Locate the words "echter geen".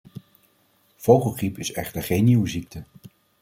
1.71-2.23